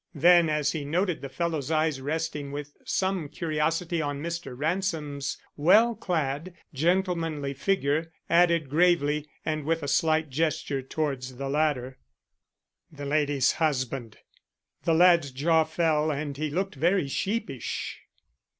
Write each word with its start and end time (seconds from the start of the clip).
Then, 0.15 0.49
as 0.49 0.71
he 0.71 0.83
noted 0.83 1.21
the 1.21 1.29
fellow's 1.29 1.69
eyes 1.69 2.01
resting 2.01 2.51
with 2.51 2.73
some 2.85 3.29
curiosity 3.29 4.01
on 4.01 4.19
Mr. 4.19 4.55
Ransom's 4.57 5.37
well 5.55 5.93
clad, 5.93 6.55
gentlemanly 6.73 7.53
figure, 7.53 8.11
added 8.27 8.67
gravely, 8.67 9.27
and 9.45 9.63
with 9.63 9.83
a 9.83 9.87
slight 9.87 10.31
gesture 10.31 10.81
towards 10.81 11.35
the 11.35 11.49
latter: 11.49 11.99
"The 12.91 13.05
lady's 13.05 13.51
husband." 13.51 14.17
The 14.85 14.95
lad's 14.95 15.29
jaw 15.29 15.65
fell 15.65 16.09
and 16.11 16.35
he 16.35 16.49
looked 16.49 16.73
very 16.73 17.07
sheepish. 17.07 17.99